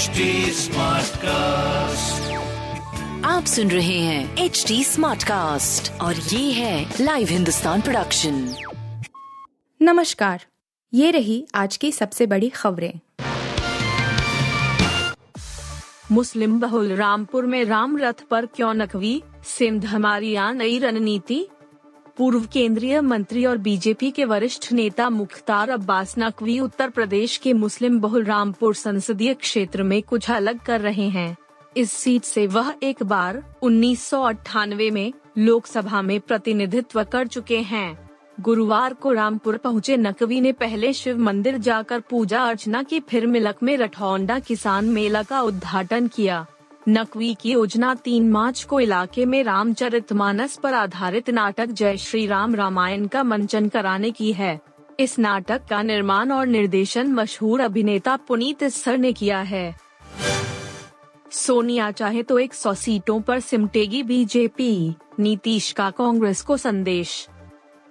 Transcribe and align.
HD 0.00 0.06
cast 1.16 2.32
आप 3.26 3.44
सुन 3.44 3.70
रहे 3.70 3.98
हैं 3.98 4.38
एच 4.38 4.64
डी 4.68 4.84
स्मार्ट 4.84 5.24
कास्ट 5.24 6.00
और 6.00 6.16
ये 6.16 6.52
है 6.52 6.94
लाइव 7.00 7.28
हिंदुस्तान 7.28 7.80
प्रोडक्शन 7.80 8.54
नमस्कार 9.82 10.44
ये 10.94 11.10
रही 11.10 11.46
आज 11.54 11.76
की 11.76 11.92
सबसे 11.92 12.26
बड़ी 12.26 12.48
खबरें। 12.48 13.00
मुस्लिम 16.12 16.60
बहुल 16.60 16.92
रामपुर 16.92 17.46
में 17.46 17.64
राम 17.64 17.98
रथ 17.98 18.22
पर 18.30 18.46
क्यों 18.46 18.74
नकवी? 18.74 19.22
सिंध 19.44 19.84
हमारी 19.84 20.34
आ 20.34 20.52
नई 20.52 20.78
रणनीति? 20.78 21.46
पूर्व 22.20 22.40
केंद्रीय 22.52 23.00
मंत्री 23.00 23.44
और 23.44 23.58
बीजेपी 23.58 24.10
के 24.10 24.24
वरिष्ठ 24.24 24.72
नेता 24.72 25.08
मुख्तार 25.10 25.70
अब्बास 25.70 26.14
नकवी 26.18 26.58
उत्तर 26.60 26.90
प्रदेश 26.90 27.36
के 27.36 27.52
मुस्लिम 27.52 27.98
बहुल 28.00 28.24
रामपुर 28.24 28.74
संसदीय 28.74 29.34
क्षेत्र 29.34 29.82
में 29.82 30.02
कुछ 30.02 30.30
अलग 30.30 30.58
कर 30.58 30.80
रहे 30.80 31.08
हैं। 31.08 31.36
इस 31.76 31.92
सीट 31.92 32.22
से 32.22 32.46
वह 32.46 32.74
एक 32.82 33.02
बार 33.02 33.42
उन्नीस 33.62 34.04
सौ 34.04 34.22
अठानवे 34.22 34.90
में 34.90 35.12
लोकसभा 35.38 36.02
में 36.02 36.20
प्रतिनिधित्व 36.20 37.04
कर 37.04 37.26
चुके 37.26 37.58
हैं। 37.58 38.10
गुरुवार 38.40 38.94
को 38.94 39.12
रामपुर 39.12 39.56
पहुँचे 39.56 39.96
नकवी 39.96 40.40
ने 40.40 40.52
पहले 40.52 40.92
शिव 40.92 41.18
मंदिर 41.18 41.58
जाकर 41.58 42.00
पूजा 42.00 42.42
अर्चना 42.42 42.82
की 42.82 43.00
फिर 43.00 43.26
मिलक 43.26 43.62
में 43.62 43.76
रठौंडा 43.76 44.38
किसान 44.38 44.84
मेला 44.84 45.22
का 45.22 45.40
उद्घाटन 45.40 46.08
किया। 46.08 46.46
नकवी 46.88 47.34
की 47.34 47.52
योजना 47.52 47.94
तीन 47.94 48.30
मार्च 48.30 48.64
को 48.64 48.80
इलाके 48.80 49.24
में 49.24 49.44
रामचरितमानस 49.44 50.56
पर 50.56 50.74
आधारित 50.74 51.30
नाटक 51.30 51.66
जय 51.66 51.96
श्री 51.96 52.26
राम 52.26 52.54
रामायण 52.54 53.06
का 53.06 53.22
मंचन 53.22 53.68
कराने 53.68 54.10
की 54.10 54.32
है। 54.32 54.60
इस 55.00 55.18
नाटक 55.18 55.62
का 55.70 55.82
निर्माण 55.82 56.32
और 56.32 56.46
निर्देशन 56.46 57.12
मशहूर 57.12 57.60
अभिनेता 57.60 58.16
पुनीत 58.16 58.64
सर 58.64 58.98
ने 58.98 59.12
किया 59.12 59.40
है। 59.40 59.76
सोनिया 61.30 61.90
चाहे 61.90 62.22
तो 62.22 62.38
100 62.38 62.74
सीटों 62.74 63.20
पर 63.20 63.40
सिमटेगी 63.40 64.02
बीजेपी, 64.02 64.94
नीतीश 65.18 65.72
का 65.72 65.90
कांग्रेस 65.90 66.42
को 66.42 66.56
संदेश। 66.56 67.28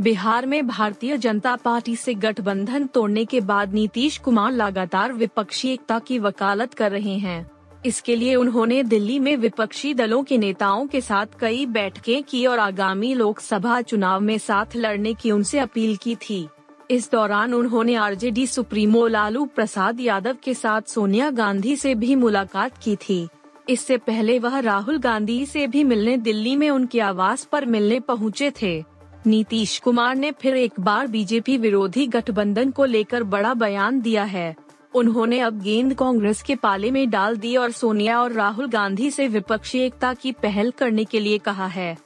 बिहार 0.00 0.46
में 0.46 0.66
भारतीय 0.66 1.16
जनता 1.16 1.56
पार्टी 1.56 1.96
से 1.96 2.14
गठबंधन 2.14 2.86
तोड़ने 2.86 3.24
के 3.24 3.40
बाद 3.40 3.74
नीतीश 3.74 4.18
कुमार 4.18 4.52
लगातार 4.52 5.12
विपक्षी 5.12 5.68
एकता 5.68 5.98
की 5.98 6.18
वकालत 6.18 6.74
कर 6.74 6.90
रहे 6.90 7.18
हैं। 7.18 7.55
इसके 7.86 8.16
लिए 8.16 8.34
उन्होंने 8.34 8.82
दिल्ली 8.82 9.18
में 9.18 9.36
विपक्षी 9.36 9.94
दलों 9.94 10.22
के 10.24 10.38
नेताओं 10.38 10.86
के 10.86 11.00
साथ 11.00 11.38
कई 11.40 11.66
बैठकें 11.66 12.22
की 12.22 12.46
और 12.46 12.58
आगामी 12.58 13.14
लोकसभा 13.14 13.80
चुनाव 13.82 14.20
में 14.20 14.38
साथ 14.38 14.76
लड़ने 14.76 15.14
की 15.14 15.30
उनसे 15.30 15.58
अपील 15.58 15.96
की 15.96 16.14
थी। 16.16 16.46
इस 16.90 17.10
दौरान 17.12 17.54
उन्होंने 17.54 17.94
आरजेडी 17.94 18.46
सुप्रीमो 18.46 19.06
लालू 19.06 19.44
प्रसाद 19.46 20.00
यादव 20.00 20.36
के 20.44 20.54
साथ 20.54 20.82
सोनिया 20.82 21.30
गांधी 21.30 21.76
से 21.76 21.94
भी 21.94 22.14
मुलाकात 22.14 22.78
की 22.78 22.96
थी। 22.96 23.28
इससे 23.68 23.96
पहले 23.96 24.38
वह 24.38 24.58
राहुल 24.58 24.98
गांधी 24.98 25.44
से 25.46 25.66
भी 25.66 25.84
मिलने 25.84 26.16
दिल्ली 26.16 26.56
में 26.56 26.70
उनके 26.70 27.00
आवास 27.00 27.44
पर 27.44 27.64
मिलने 27.64 28.00
पहुँचे 28.00 28.52
थे। 28.62 28.84
नीतीश 29.26 29.78
कुमार 29.78 30.16
ने 30.16 30.30
फिर 30.32 30.56
एक 30.56 30.80
बार 30.80 31.06
बीजेपी 31.06 31.56
विरोधी 31.58 32.06
गठबंधन 32.06 32.70
को 32.70 32.84
लेकर 32.84 33.22
बड़ा 33.22 33.54
बयान 33.54 34.00
दिया 34.00 34.24
है। 34.24 34.54
उन्होंने 34.96 35.40
अब 35.40 35.60
गेंद 35.60 35.94
कांग्रेस 35.94 36.42
के 36.42 36.54
पाले 36.54 36.90
में 36.90 37.10
डाल 37.10 37.36
दी 37.36 37.56
और 37.56 37.70
सोनिया 37.70 38.22
और 38.22 38.32
राहुल 38.32 38.68
गांधी 38.68 39.10
से 39.10 39.28
विपक्षी 39.28 39.78
एकता 39.78 40.14
की 40.14 40.32
पहल 40.32 40.70
करने 40.70 41.04
के 41.04 41.20
लिए 41.20 41.38
कहा 41.38 41.66
है। 41.66 41.98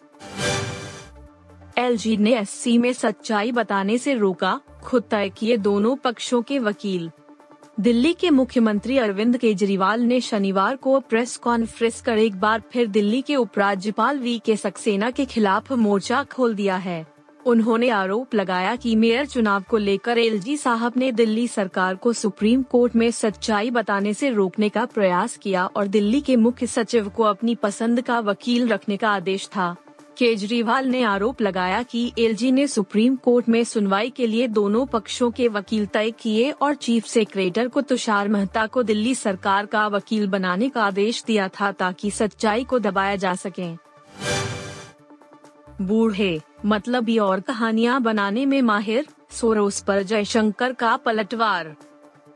एलजी 1.79 2.17
ने 2.17 2.35
एससी 2.35 2.79
में 2.79 2.93
सच्चाई 2.93 3.53
बताने 3.53 3.99
से 3.99 4.15
रोका, 4.15 4.61
खुद 4.83 5.03
तय 5.03 5.29
किए 5.29 5.57
दोनों 5.57 5.97
पक्षों 5.97 6.43
के 6.43 6.59
वकील। 6.59 7.11
दिल्ली 7.81 8.13
के 8.13 8.31
मुख्यमंत्री 8.31 8.99
अरविंद 8.99 9.37
केजरीवाल 9.37 10.01
ने 10.01 10.21
शनिवार 10.21 10.77
को 10.77 11.01
प्रेस 11.01 11.37
कॉन्फ्रेंस 11.37 12.01
कर 12.01 12.19
एक 12.19 12.41
बार 12.41 12.63
फिर 12.73 12.87
दिल्ली 12.87 13.23
के 13.23 13.37
उपराज्यपाल 13.37 14.19
वी 14.19 14.39
के 14.39 14.57
सक्सेना 14.57 15.11
के 15.11 15.25
खिलाफ 15.25 15.73
मोर्चा 15.73 16.23
खोल 16.25 16.55
दिया 16.55 16.77
है। 16.77 17.07
उन्होंने 17.47 17.89
आरोप 17.91 18.35
लगाया 18.35 18.77
कि 18.77 18.97
मेयर 18.97 19.27
चुनाव 19.27 19.65
को 19.69 19.77
लेकर 19.77 20.19
एलजी 20.19 20.57
साहब 20.57 20.93
ने 20.97 21.13
दिल्ली 21.13 21.49
सरकार 21.49 21.95
को 21.95 22.13
सुप्रीम 22.13 22.63
कोर्ट 22.63 22.97
में 22.97 23.11
सच्चाई 23.11 23.71
बताने 23.71 24.15
से 24.15 24.31
रोकने 24.31 24.69
का 24.69 24.85
प्रयास 24.85 25.37
किया 25.37 25.67
और 25.67 25.87
दिल्ली 25.87 26.21
के 26.21 26.37
मुख्य 26.37 26.67
सचिव 26.67 27.09
को 27.09 27.23
अपनी 27.23 27.55
पसंद 27.55 28.03
का 28.03 28.21
वकील 28.21 28.69
रखने 28.69 28.97
का 28.97 29.11
आदेश 29.11 29.47
था। 29.47 29.77
केजरीवाल 30.19 30.87
ने 30.87 31.03
आरोप 31.03 31.43
लगाया 31.43 31.83
कि 31.83 32.13
एलजी 32.19 32.53
ने 32.53 32.67
सुप्रीम 32.67 33.17
कोर्ट 33.17 33.49
में 33.49 33.65
सुनवाई 33.65 34.11
के 34.11 34.27
लिए 34.27 34.49
दोनों 34.49 34.87
पक्षों 34.87 35.31
के 35.31 35.49
वकील 35.49 35.87
तय 35.87 36.11
किए 36.11 36.51
और 36.51 36.75
चीफ 36.75 37.05
सेक्रेटर 37.05 37.69
को 37.69 37.81
तुषार 37.81 38.29
मेहता 38.29 38.67
को 38.67 38.83
दिल्ली 38.83 39.15
सरकार 39.15 39.67
का 39.67 39.87
वकील 39.87 40.27
बनाने 40.27 40.69
का 40.69 40.85
आदेश 40.85 41.25
दिया 41.27 41.49
था 41.49 41.73
ताकि 41.73 42.11
सच्चाई 42.11 42.65
को 42.65 42.79
दबाया 42.79 43.17
जा 43.17 43.35
सके। 43.35 43.90
बूढ़े 45.83 46.41
मतलब 46.67 47.11
और 47.23 47.41
कहानियाँ 47.41 48.03
बनाने 48.03 48.47
में 48.47 48.63
माहिर 48.63 49.07
सोरोस 49.31 49.81
पर 49.81 50.03
जयशंकर 50.03 50.73
का 50.73 50.97
पलटवार 50.97 51.77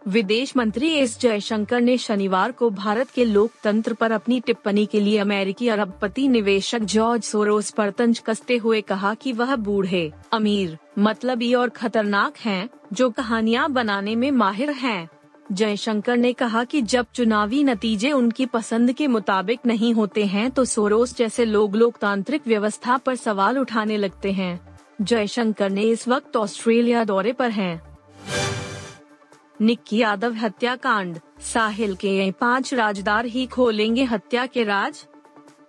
विदेश 0.08 0.56
मंत्री 0.56 0.88
एस 0.90 1.20
जयशंकर 1.20 1.80
ने 1.80 1.98
शनिवार 1.98 2.52
को 2.52 2.70
भारत 2.70 3.10
के 3.10 3.24
लोकतंत्र 3.24 3.94
पर 3.94 4.12
अपनी 4.12 4.40
टिप्पणी 4.40 4.86
के 4.86 5.00
लिए 5.00 5.18
अमेरिकी 5.18 5.68
अरबपति 5.68 6.28
निवेशक 6.28 6.78
जॉर्ज 6.78 7.22
सोरोस 7.22 7.70
पर 7.70 7.90
तंज 7.90 8.18
कसते 8.18 8.56
हुए 8.56 8.80
कहा 8.80 9.14
कि 9.14 9.32
वह 9.32 9.56
बूढ़े 9.56 10.12
अमीर 10.32 10.78
मतलब 10.98 11.42
और 11.58 11.68
खतरनाक 11.68 12.36
हैं, 12.36 12.68
जो 12.92 13.10
कहानियाँ 13.10 13.70
बनाने 13.70 14.16
में 14.16 14.30
माहिर 14.30 14.70
हैं। 14.70 15.08
जयशंकर 15.52 16.16
ने 16.16 16.32
कहा 16.32 16.64
कि 16.64 16.80
जब 16.82 17.06
चुनावी 17.14 17.62
नतीजे 17.64 18.12
उनकी 18.12 18.46
पसंद 18.46 18.92
के 18.92 19.06
मुताबिक 19.06 19.66
नहीं 19.66 19.92
होते 19.94 20.24
हैं 20.24 20.50
तो 20.50 20.64
सोरोस 20.64 21.16
जैसे 21.16 21.44
लोग 21.44 21.76
लोकतांत्रिक 21.76 22.46
व्यवस्था 22.46 22.96
पर 22.96 23.16
सवाल 23.16 23.58
उठाने 23.58 23.96
लगते 23.96 24.32
हैं 24.32 24.78
जयशंकर 25.02 25.70
ने 25.70 25.82
इस 25.82 26.08
वक्त 26.08 26.36
ऑस्ट्रेलिया 26.36 27.04
दौरे 27.04 27.32
पर 27.32 27.50
हैं। 27.50 27.82
निक्की 29.60 29.98
यादव 29.98 30.34
हत्याकांड, 30.34 31.18
साहिल 31.40 31.94
के 31.94 32.30
पाँच 32.30 32.74
राजदार 32.74 33.26
ही 33.26 33.46
खोलेंगे 33.46 34.04
हत्या 34.04 34.46
के 34.46 34.64
राज 34.64 35.06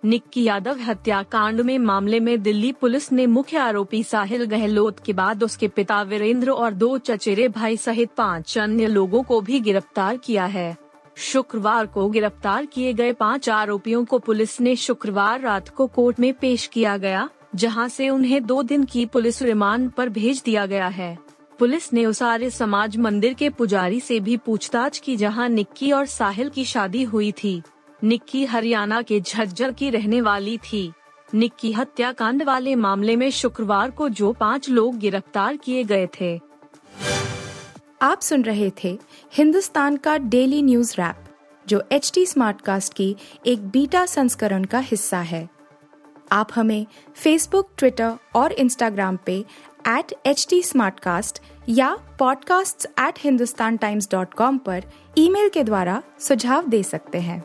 निक्की 0.06 0.42
यादव 0.42 0.80
हत्याकांड 0.80 1.60
में 1.60 1.78
मामले 1.78 2.18
में 2.20 2.42
दिल्ली 2.42 2.70
पुलिस 2.72 3.10
ने 3.12 3.26
मुख्य 3.26 3.56
आरोपी 3.56 4.02
साहिल 4.02 4.44
गहलोत 4.44 5.00
के 5.00 5.12
बाद 5.12 5.42
उसके 5.44 5.68
पिता 5.68 6.00
वीरेंद्र 6.02 6.50
और 6.50 6.74
दो 6.74 6.98
चचेरे 6.98 7.48
भाई 7.48 7.76
सहित 7.76 8.10
पाँच 8.16 8.56
अन्य 8.58 8.86
लोगों 8.86 9.22
को 9.22 9.40
भी 9.40 9.60
गिरफ़्तार 9.60 10.16
किया 10.16 10.44
है। 10.44 10.76
शुक्रवार 11.16 11.86
को 11.86 12.08
गिरफ़्तार 12.08 12.66
किए 12.66 12.92
गए 12.92 13.12
पाँच 13.12 13.48
आरोपियों 13.48 14.04
को 14.04 14.18
पुलिस 14.18 14.60
ने 14.60 14.76
शुक्रवार 14.76 15.40
रात 15.40 15.68
को 15.68 15.86
कोर्ट 15.86 16.20
में 16.20 16.32
पेश 16.34 16.66
किया 16.66 16.96
गया, 16.96 17.28
जहाँ 17.54 17.88
से 17.88 18.08
उन्हें 18.08 18.42
दो 18.46 18.62
दिन 18.62 18.84
की 18.84 19.06
पुलिस 19.06 19.42
रिमांड 19.42 19.90
पर 19.90 20.08
भेज 20.08 20.42
दिया 20.44 20.66
गया 20.66 20.88
है। 20.88 21.16
पुलिस 21.58 21.92
ने 21.92 22.06
उस 22.06 22.22
आर्य 22.22 22.50
समाज 22.50 22.96
मंदिर 22.96 23.34
के 23.34 23.48
पुजारी 23.50 24.00
से 24.00 24.20
भी 24.20 24.36
पूछताछ 24.36 24.98
की 24.98 25.16
जहाँ 25.16 25.48
निक्की 25.48 25.92
और 25.92 26.06
साहिल 26.06 26.48
की 26.48 26.64
शादी 26.64 27.02
हुई 27.04 27.32
थी। 27.34 27.62
निक्की 28.04 28.44
हरियाणा 28.44 29.02
के 29.02 29.20
झज्जर 29.20 29.72
की 29.72 29.90
रहने 29.90 30.20
वाली 30.20 30.58
थी। 30.58 30.92
निक्की 31.34 31.72
हत्याकांड 31.72 32.42
वाले 32.42 32.74
मामले 32.74 33.16
में 33.16 33.30
शुक्रवार 33.30 33.90
को 33.90 34.08
जो 34.08 34.32
पाँच 34.32 34.68
लोग 34.68 34.98
गिरफ़्तार 34.98 35.56
किए 35.56 35.84
गए 35.84 36.08
थे। 36.20 36.40
आप 38.02 38.20
सुन 38.20 38.42
रहे 38.42 38.72
थे 38.84 38.98
हिंदुस्तान 39.32 39.96
का 39.96 40.18
डेली 40.18 40.62
न्यूज़ 40.62 40.94
रैप, 40.94 41.16
जो 41.68 41.82
एच 41.92 42.12
टी 42.14 42.26
स्मार्ट 42.26 42.60
कास्ट 42.60 42.94
की 42.94 43.16
एक 43.46 43.68
बीटा 43.68 44.06
संस्करण 44.06 44.64
का 44.64 44.78
हिस्सा 44.78 45.18
है। 45.18 45.48
आप 46.32 46.48
हमें 46.54 46.86
फेसबुक 47.14 47.70
ट्विटर 47.78 48.12
और 48.34 48.52
इंस्टाग्राम 48.52 49.18
पे 49.26 49.44
एट 49.88 50.14
एच 50.26 50.46
टी 50.50 50.62
या 51.68 51.98
podcasts@hindustantimes.com 52.22 54.58
पर 54.58 54.84
ईमेल 55.18 55.48
के 55.48 55.64
द्वारा 55.64 56.02
सुझाव 56.20 56.68
दे 56.68 56.82
सकते 56.82 57.18
हैं। 57.18 57.44